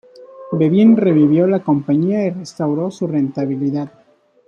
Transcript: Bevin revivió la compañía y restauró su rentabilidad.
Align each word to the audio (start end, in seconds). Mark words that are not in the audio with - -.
Bevin 0.53 0.97
revivió 0.97 1.45
la 1.45 1.59
compañía 1.61 2.25
y 2.25 2.31
restauró 2.31 2.89
su 2.89 3.05
rentabilidad. 3.05 3.91